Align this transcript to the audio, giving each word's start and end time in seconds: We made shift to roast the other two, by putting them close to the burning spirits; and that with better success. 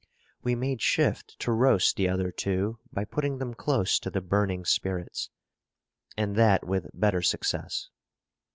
We 0.41 0.55
made 0.55 0.81
shift 0.81 1.37
to 1.41 1.51
roast 1.51 1.95
the 1.95 2.09
other 2.09 2.31
two, 2.31 2.79
by 2.91 3.05
putting 3.05 3.37
them 3.37 3.53
close 3.53 3.99
to 3.99 4.09
the 4.09 4.19
burning 4.19 4.65
spirits; 4.65 5.29
and 6.17 6.35
that 6.35 6.65
with 6.65 6.89
better 6.91 7.21
success. 7.21 7.89